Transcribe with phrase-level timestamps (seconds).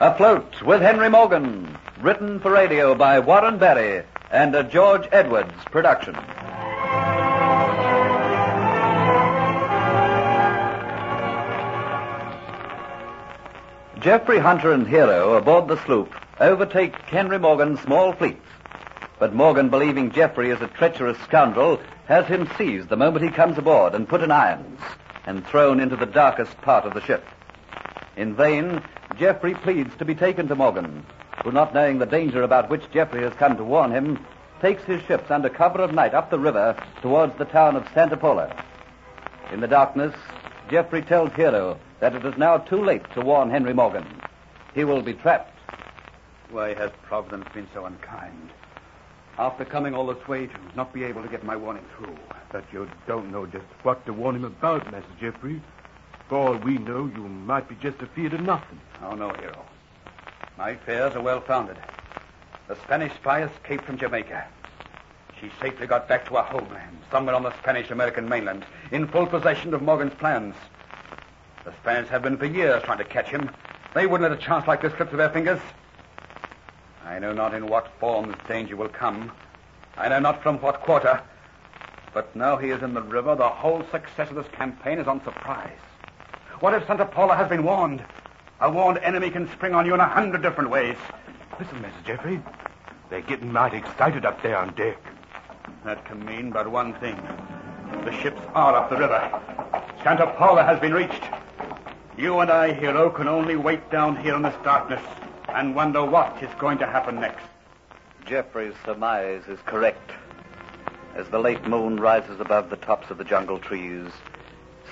[0.00, 6.14] Afloat with Henry Morgan, written for radio by Warren Barry and a George Edwards production.
[13.98, 18.40] Jeffrey Hunter and Hero aboard the sloop overtake Henry Morgan's small fleet.
[19.20, 23.58] But Morgan, believing Jeffrey is a treacherous scoundrel, has him seized the moment he comes
[23.58, 24.80] aboard and put in irons
[25.26, 27.22] and thrown into the darkest part of the ship.
[28.16, 28.82] In vain,
[29.18, 31.04] Jeffrey pleads to be taken to Morgan,
[31.44, 34.24] who, not knowing the danger about which Jeffrey has come to warn him,
[34.62, 38.16] takes his ships under cover of night up the river towards the town of Santa
[38.16, 38.50] Paula.
[39.52, 40.14] In the darkness,
[40.70, 44.06] Jeffrey tells Hero that it is now too late to warn Henry Morgan.
[44.74, 45.58] He will be trapped.
[46.50, 48.50] Why has Providence been so unkind?
[49.38, 52.16] After coming all this way to not be able to get my warning through.
[52.52, 55.62] But you don't know just what to warn him about, Master Jeffrey.
[56.28, 58.80] For all we know, you might be just afeard of nothing.
[59.02, 59.64] Oh, no, Hero.
[60.58, 61.76] My fears are well founded.
[62.68, 64.46] The Spanish spy escaped from Jamaica.
[65.40, 69.26] She safely got back to her homeland, somewhere on the Spanish American mainland, in full
[69.26, 70.54] possession of Morgan's plans.
[71.64, 73.50] The Spaniards have been for years trying to catch him.
[73.94, 75.60] They wouldn't let a chance like this slip through their fingers.
[77.10, 79.32] I know not in what form this danger will come.
[79.96, 81.20] I know not from what quarter.
[82.14, 85.22] But now he is in the river, the whole success of this campaign is on
[85.24, 85.80] surprise.
[86.60, 88.04] What if Santa Paula has been warned?
[88.60, 90.96] A warned enemy can spring on you in a hundred different ways.
[91.58, 92.06] Listen, Mr.
[92.06, 92.40] Jeffrey.
[93.10, 95.02] They're getting mighty excited up there on deck.
[95.84, 97.20] That can mean but one thing.
[98.04, 99.40] The ships are up the river.
[100.04, 101.24] Santa Paula has been reached.
[102.16, 105.02] You and I, Hero, can only wait down here in this darkness
[105.54, 107.44] and wonder what is going to happen next.
[108.24, 110.12] Jeffrey's surmise is correct.
[111.14, 114.10] As the late moon rises above the tops of the jungle trees,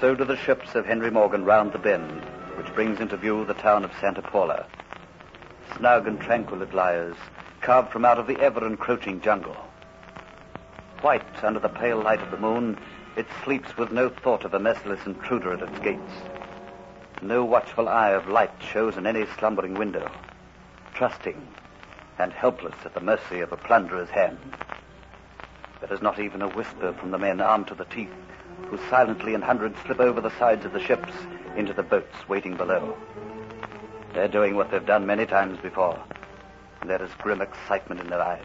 [0.00, 2.22] so do the ships of Henry Morgan round the bend,
[2.56, 4.66] which brings into view the town of Santa Paula.
[5.76, 7.14] Snug and tranquil it lies,
[7.60, 9.56] carved from out of the ever encroaching jungle.
[11.00, 12.76] White under the pale light of the moon,
[13.16, 16.12] it sleeps with no thought of a merciless intruder at its gates.
[17.22, 20.10] No watchful eye of light shows in any slumbering window,
[20.98, 21.40] trusting
[22.18, 24.36] and helpless at the mercy of a plunderer's hand.
[25.80, 28.10] There is not even a whisper from the men armed to the teeth
[28.66, 31.12] who silently in hundreds slip over the sides of the ships
[31.56, 32.96] into the boats waiting below.
[34.12, 36.02] They're doing what they've done many times before,
[36.80, 38.42] and there is grim excitement in their eyes.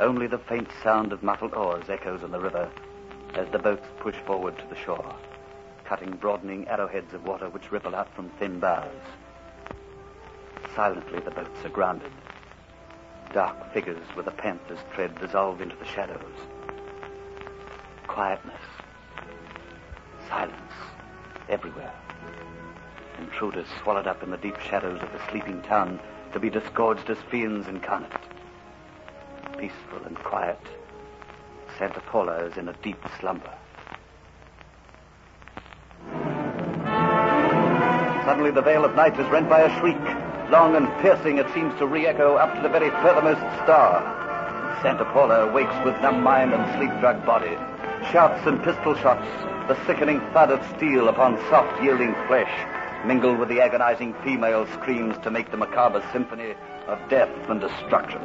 [0.00, 2.68] Only the faint sound of muffled oars echoes in the river
[3.34, 5.14] as the boats push forward to the shore,
[5.84, 8.90] cutting broadening arrowheads of water which ripple out from thin bars.
[10.78, 12.12] Silently the boats are grounded.
[13.32, 16.36] Dark figures with a panther's tread dissolve into the shadows.
[18.06, 18.60] Quietness.
[20.28, 20.72] Silence.
[21.48, 21.92] Everywhere.
[23.18, 25.98] Intruders swallowed up in the deep shadows of the sleeping town
[26.32, 28.12] to be disgorged as fiends incarnate.
[29.58, 30.60] Peaceful and quiet,
[31.76, 33.52] Santa Paula is in a deep slumber.
[38.24, 40.17] Suddenly the veil of night is rent by a shriek.
[40.50, 44.00] Long and piercing, it seems to re-echo up to the very furthermost star.
[44.80, 47.54] Santa Paula awakes with numb mind and sleep-drugged body.
[48.10, 49.28] Shouts and pistol shots,
[49.68, 52.50] the sickening thud of steel upon soft, yielding flesh,
[53.04, 56.54] mingle with the agonizing female screams to make the macabre symphony
[56.86, 58.22] of death and destruction.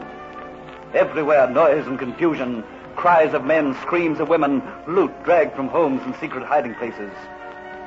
[0.94, 2.64] Everywhere, noise and confusion,
[2.96, 7.12] cries of men, screams of women, loot dragged from homes and secret hiding places.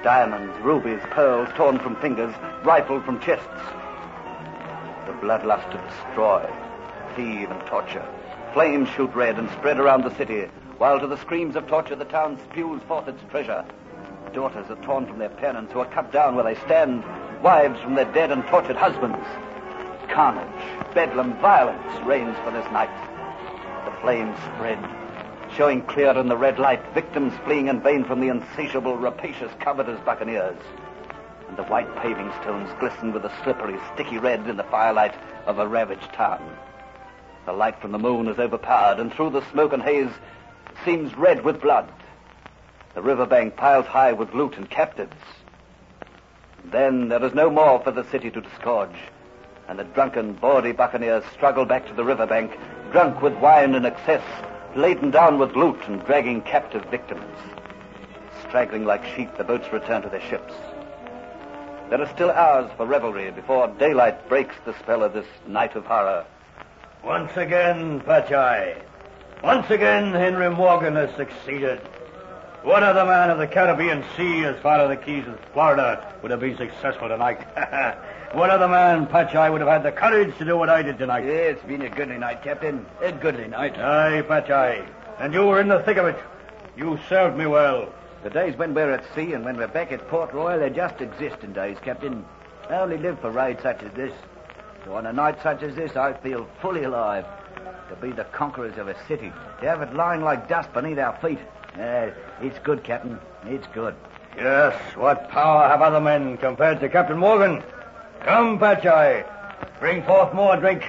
[0.03, 3.47] Diamonds, rubies, pearls torn from fingers, rifled from chests.
[5.06, 6.44] The bloodlust to destroy,
[7.15, 8.05] thieve, and torture.
[8.53, 12.05] Flames shoot red and spread around the city, while to the screams of torture the
[12.05, 13.65] town spews forth its treasure.
[14.33, 17.05] Daughters are torn from their parents who are cut down where they stand,
[17.41, 19.25] wives from their dead and tortured husbands.
[20.11, 22.91] Carnage, bedlam, violence reigns for this night.
[23.84, 24.78] The flames spread,
[25.55, 30.00] showing clear in the red light, victims fleeing in vain from the insatiable, rapacious covetous
[30.05, 30.58] buccaneers.
[31.48, 35.14] And the white paving stones glisten with a slippery, sticky red in the firelight
[35.46, 36.43] of a ravaged town.
[37.44, 40.10] The light from the moon is overpowered, and through the smoke and haze
[40.84, 41.88] seems red with blood.
[42.94, 45.16] The riverbank piles high with loot and captives.
[46.64, 48.96] Then there is no more for the city to disgorge,
[49.69, 52.58] and the drunken, bawdy buccaneers struggle back to the riverbank,
[52.90, 54.25] drunk with wine in excess,
[54.75, 57.38] laden down with loot and dragging captive victims.
[58.48, 60.52] Straggling like sheep, the boats return to their ships.
[61.88, 65.87] There are still hours for revelry before daylight breaks the spell of this night of
[65.87, 66.25] horror.
[67.05, 68.83] Once again, Patch Eye.
[69.44, 71.79] Once again, Henry Morgan has succeeded.
[72.65, 76.33] What other man of the Caribbean Sea as far as the Keys of Florida would
[76.33, 77.38] have been successful tonight?
[78.32, 80.99] what other man, Patch Eye, would have had the courage to do what I did
[80.99, 81.25] tonight?
[81.25, 82.85] Yeah, it's been a goodly night, Captain.
[83.00, 83.79] A goodly night.
[83.79, 84.85] Aye, Patch Eye.
[85.21, 86.19] And you were in the thick of it.
[86.77, 87.93] You served me well.
[88.23, 91.01] The days when we're at sea and when we're back at Port Royal are just
[91.01, 92.25] existing days, Captain.
[92.69, 94.13] I only live for raids such as this.
[94.85, 97.25] So on a night such as this, I feel fully alive.
[97.89, 101.17] To be the conquerors of a city, to have it lying like dust beneath our
[101.19, 101.39] feet.
[101.79, 102.11] Uh,
[102.41, 103.19] it's good, Captain.
[103.45, 103.95] It's good.
[104.37, 107.63] Yes, what power have other men compared to Captain Morgan?
[108.23, 109.25] Come, Patch Eye.
[109.79, 110.83] Bring forth more drink.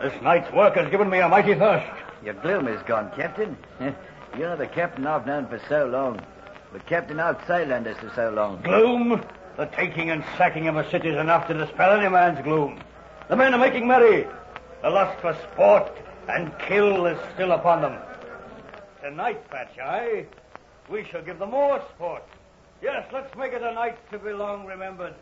[0.00, 1.90] This night's work has given me a mighty thirst.
[2.24, 3.56] Your gloom is gone, Captain.
[4.38, 6.20] You're the captain I've known for so long.
[6.72, 8.62] The captain sailed under for so long.
[8.62, 9.22] Gloom?
[9.56, 12.80] The taking and sacking of a city is enough to dispel any man's gloom.
[13.28, 14.26] The men are making merry.
[14.80, 15.92] The lust for sport
[16.28, 17.98] and kill is still upon them.
[19.02, 20.26] Tonight, Patch Eye,
[20.88, 22.22] we shall give them more sport.
[22.80, 25.14] Yes, let's make it a night to be long remembered.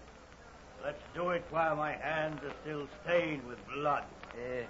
[0.84, 4.04] Let's do it while my hands are still stained with blood.
[4.34, 4.62] Uh,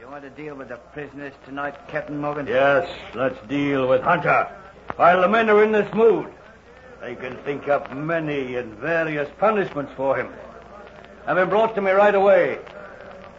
[0.00, 2.46] you want to deal with the prisoners tonight, Captain Morgan?
[2.46, 4.48] Yes, let's deal with Hunter.
[4.94, 6.32] While the men are in this mood,
[7.00, 10.28] they can think up many and various punishments for him.
[11.26, 12.58] Have him brought to me right away.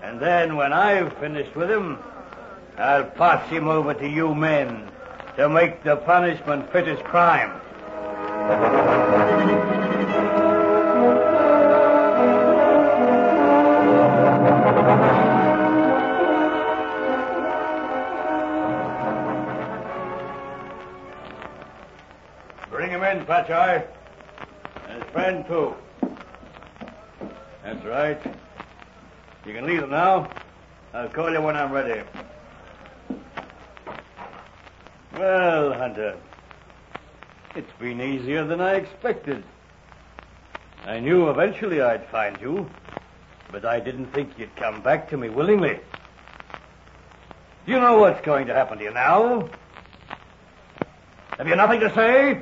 [0.04, 1.98] And then, when I've finished with him,
[2.78, 4.90] I'll pass him over to you men
[5.38, 7.52] to make the punishment fit his crime.
[22.70, 23.84] Bring him in, Eye.
[24.88, 25.76] And his friend, too.
[27.64, 28.20] That's right.
[29.46, 30.30] You can leave them now.
[30.94, 32.02] I'll call you when I'm ready.
[35.18, 36.18] Well, Hunter,
[37.56, 39.44] it's been easier than I expected.
[40.86, 42.70] I knew eventually I'd find you,
[43.52, 45.80] but I didn't think you'd come back to me willingly.
[47.66, 49.50] Do you know what's going to happen to you now?
[51.38, 52.42] Have you nothing to say?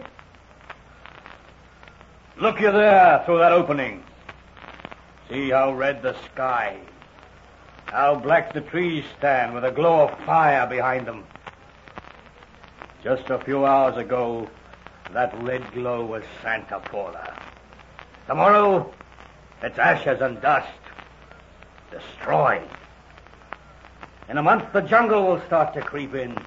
[2.37, 4.03] Look you there through that opening.
[5.29, 6.77] See how red the sky,
[7.85, 11.23] how black the trees stand with a glow of fire behind them.
[13.01, 14.49] Just a few hours ago,
[15.13, 17.41] that red glow was Santa Paula.
[18.27, 18.93] Tomorrow,
[19.61, 20.67] it's ashes and dust.
[21.89, 22.67] Destroyed.
[24.27, 26.37] In a month, the jungle will start to creep in.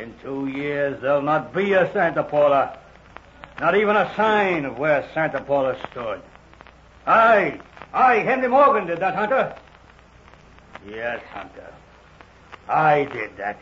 [0.00, 2.78] In two years, there'll not be a Santa Paula.
[3.62, 6.20] Not even a sign of where Santa Paula stood.
[7.06, 7.60] Aye,
[7.94, 9.54] aye, Henry Morgan did that, Hunter.
[10.84, 11.72] Yes, Hunter.
[12.68, 13.60] I did that.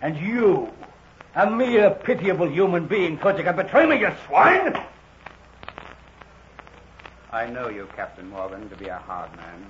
[0.00, 0.72] And you,
[1.34, 4.80] a mere pitiable human being, thought you could betray me, you swine?
[7.32, 9.66] I know you, Captain Morgan, to be a hard man.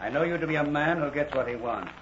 [0.00, 1.92] I know you to be a man who gets what he wants.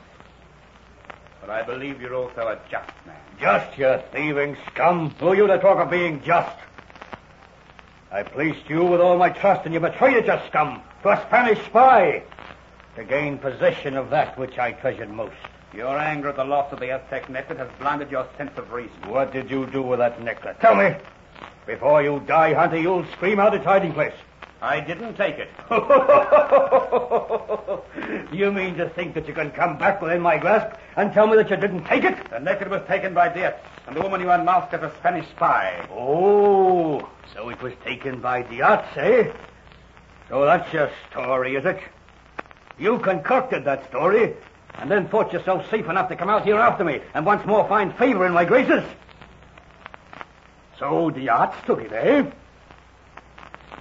[1.47, 3.17] But I believe you're also a just man.
[3.41, 5.11] Just, you thieving scum.
[5.21, 6.57] Who are you to talk of being just?
[8.11, 11.23] I placed you with all my trust, and you betrayed it, you scum, to a
[11.27, 12.25] Spanish spy,
[12.97, 15.37] to gain possession of that which I treasured most.
[15.73, 18.97] Your anger at the loss of the Aztec necklace has blinded your sense of reason.
[19.07, 20.57] What did you do with that necklace?
[20.61, 20.97] Tell me.
[21.65, 24.15] Before you die, Hunter, you'll scream out its hiding place.
[24.63, 25.51] I didn't take it.
[28.33, 31.37] you mean to think that you can come back within my grasp and tell me
[31.37, 32.31] that you didn't take it?
[32.31, 33.55] The necklace was taken by Diaz,
[33.87, 35.87] and the woman you unmasked as a Spanish spy.
[35.93, 39.31] Oh, so it was taken by Diaz, eh?
[40.31, 41.81] So that's your story, is it?
[42.79, 44.35] You concocted that story,
[44.79, 47.69] and then thought yourself safe enough to come out here after me and once more
[47.69, 48.85] find favor in my graces.
[50.79, 52.31] So Diaz took it, eh?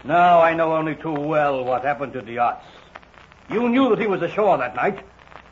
[0.05, 2.61] Now I know only too well what happened to Diaz.
[3.49, 4.99] You knew that he was ashore that night,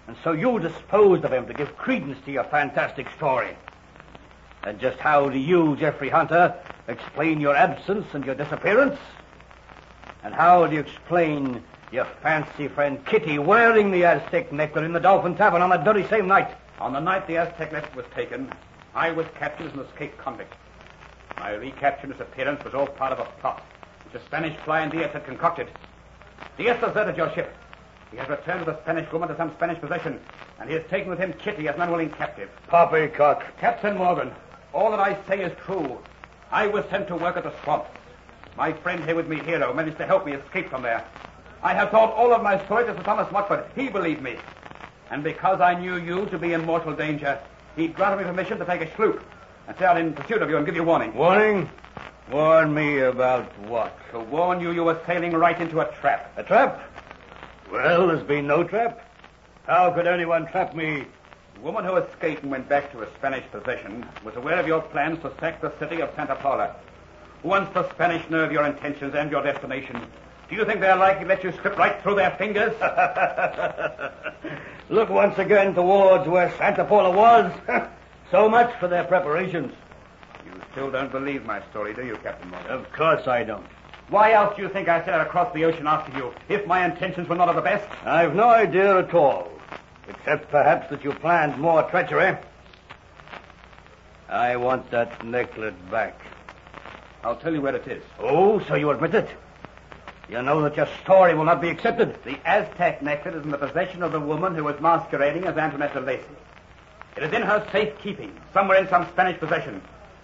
[0.08, 3.58] and so you disposed of him to give credence to your fantastic story.
[4.62, 6.54] And just how do you, Jeffrey Hunter,
[6.88, 9.00] explain your absence and your disappearance?
[10.24, 15.00] And how do you explain your fancy friend Kitty wearing the Aztec necklace in the
[15.00, 16.56] Dolphin Tavern on that very same night?
[16.80, 18.54] On the night the Aztec necklace was taken,
[18.94, 20.54] I was captured as an escaped convict.
[21.40, 23.64] My recapture and disappearance was all part of a plot
[24.16, 25.68] a Spanish fly and Diaz had concocted.
[26.58, 27.54] Diaz deserted your ship.
[28.12, 30.20] He has returned with a Spanish woman to some Spanish possession,
[30.60, 32.50] and he has taken with him Kitty as an unwilling captive.
[32.68, 33.44] Poppycock.
[33.60, 34.32] Captain Morgan,
[34.72, 36.00] all that I say is true.
[36.52, 37.90] I was sent to work at the swamps.
[38.56, 41.04] My friend here with me, Hero, managed to help me escape from there.
[41.64, 43.66] I have told all of my story to Sir Thomas Watford.
[43.76, 44.38] He believed me.
[45.10, 47.40] And because I knew you to be in mortal danger,
[47.76, 49.24] he granted me permission to take a sloop.
[49.68, 51.14] and set out in pursuit of you and give you warning.
[51.14, 51.70] Warning?
[52.32, 53.98] Warn me about what?
[54.12, 56.32] To warn you you were sailing right into a trap.
[56.38, 56.82] A trap?
[57.72, 59.10] Well, there's been no trap.
[59.68, 61.06] How could anyone trap me?
[61.56, 64.82] The woman who escaped and went back to her Spanish possession was aware of your
[64.82, 66.76] plans to sack the city of Santa Paula.
[67.44, 70.02] Once the Spanish know of your intentions and your destination,
[70.50, 72.74] do you think they're likely to let you slip right through their fingers?
[74.90, 77.52] Look once again towards where Santa Paula was.
[78.32, 79.74] so much for their preparations.
[80.74, 82.72] You still don't believe my story, do you, Captain Morgan?
[82.72, 83.66] Of course I don't.
[84.10, 86.84] Why else do you think I set out across the ocean after you, if my
[86.84, 87.88] intentions were not of the best?
[88.04, 89.52] I've no idea at all.
[90.08, 92.36] Except perhaps that you planned more treachery.
[94.28, 96.20] I want that necklet back.
[97.24, 98.02] I'll tell you where it is.
[98.20, 99.30] Oh, so you admit it?
[100.28, 102.18] You know that your story will not be accepted.
[102.24, 105.94] The Aztec necklet is in the possession of the woman who was masquerading as Antoinette
[105.94, 106.26] de Lacy.
[107.16, 109.80] It is in her safekeeping, somewhere in some Spanish possession.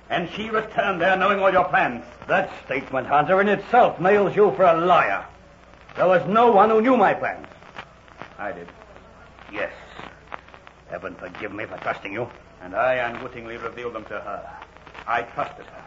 [0.10, 2.04] And she returned there knowing all your plans.
[2.28, 5.26] That statement, Hunter, in itself nails you for a liar.
[5.96, 7.46] There was no one who knew my plans.
[8.38, 8.68] I did.
[9.52, 9.72] Yes.
[10.90, 12.28] Heaven forgive me for trusting you.
[12.62, 14.50] And I unwittingly revealed them to her.
[15.08, 15.84] I trusted her.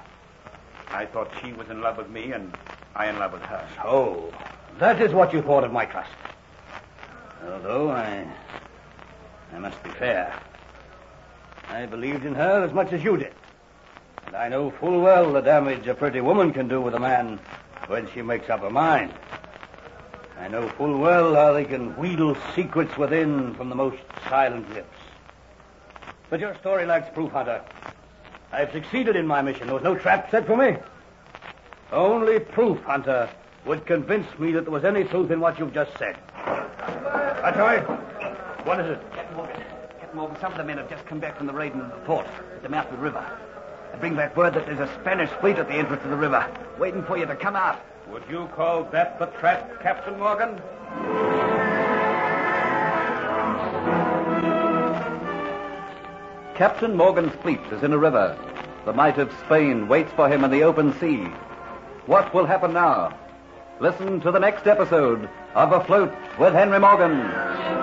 [0.91, 2.55] I thought she was in love with me, and
[2.95, 3.67] I in love with her.
[3.85, 4.33] Oh,
[4.79, 6.11] that is what you thought of my trust.
[7.45, 8.27] Although I.
[9.53, 10.39] I must be fair.
[11.69, 13.33] I believed in her as much as you did.
[14.33, 17.39] And I know full well the damage a pretty woman can do with a man
[17.87, 19.13] when she makes up her mind.
[20.41, 23.99] I know full well how they can wheedle secrets within from the most
[24.31, 24.97] silent lips.
[26.31, 27.61] But your story lacks proof, Hunter.
[28.53, 29.67] I've succeeded in my mission.
[29.67, 30.79] There was no trap set for me.
[31.93, 33.29] Only proof, Hunter,
[33.67, 36.17] would convince me that there was any truth in what you've just said.
[36.47, 37.83] That's right.
[38.65, 39.13] What is it?
[39.13, 39.63] Captain Morgan.
[40.01, 41.85] Captain Morgan, some of the men have just come back from the raid in the
[42.07, 43.39] port at the mouth of the river.
[43.93, 46.47] They bring back word that there's a Spanish fleet at the entrance of the river,
[46.79, 47.81] waiting for you to come out.
[48.11, 50.61] Would you call that the trap, Captain Morgan?
[56.55, 58.39] Captain Morgan's fleet is in a river.
[58.85, 61.25] The might of Spain waits for him in the open sea.
[62.07, 63.17] What will happen now?
[63.81, 67.82] Listen to the next episode of Afloat with Henry Morgan.